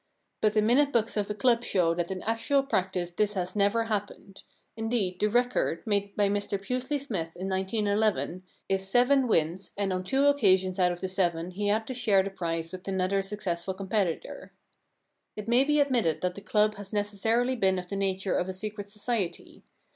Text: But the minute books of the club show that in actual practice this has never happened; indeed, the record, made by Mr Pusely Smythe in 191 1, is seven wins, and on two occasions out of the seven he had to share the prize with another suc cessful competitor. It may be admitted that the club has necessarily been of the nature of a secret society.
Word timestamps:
But 0.41 0.53
the 0.53 0.63
minute 0.63 0.91
books 0.91 1.15
of 1.15 1.27
the 1.27 1.35
club 1.35 1.63
show 1.63 1.93
that 1.93 2.09
in 2.09 2.23
actual 2.23 2.63
practice 2.63 3.11
this 3.11 3.35
has 3.35 3.55
never 3.55 3.83
happened; 3.83 4.41
indeed, 4.75 5.19
the 5.19 5.27
record, 5.29 5.85
made 5.85 6.15
by 6.15 6.27
Mr 6.27 6.59
Pusely 6.59 6.97
Smythe 6.99 7.35
in 7.35 7.49
191 7.49 8.15
1, 8.15 8.43
is 8.67 8.87
seven 8.89 9.27
wins, 9.27 9.69
and 9.77 9.93
on 9.93 10.03
two 10.03 10.25
occasions 10.25 10.79
out 10.79 10.91
of 10.91 11.01
the 11.01 11.07
seven 11.07 11.51
he 11.51 11.67
had 11.67 11.85
to 11.85 11.93
share 11.93 12.23
the 12.23 12.31
prize 12.31 12.71
with 12.71 12.87
another 12.87 13.21
suc 13.21 13.41
cessful 13.41 13.77
competitor. 13.77 14.51
It 15.35 15.47
may 15.47 15.63
be 15.63 15.79
admitted 15.79 16.21
that 16.21 16.33
the 16.33 16.41
club 16.41 16.77
has 16.77 16.91
necessarily 16.91 17.55
been 17.55 17.77
of 17.77 17.87
the 17.87 17.95
nature 17.95 18.33
of 18.35 18.49
a 18.49 18.53
secret 18.53 18.89
society. 18.89 19.61